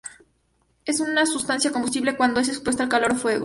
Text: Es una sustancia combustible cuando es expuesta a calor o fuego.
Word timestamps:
Es 0.83 0.99
una 0.99 1.27
sustancia 1.27 1.71
combustible 1.71 2.17
cuando 2.17 2.39
es 2.39 2.49
expuesta 2.49 2.85
a 2.85 2.89
calor 2.89 3.11
o 3.11 3.15
fuego. 3.17 3.39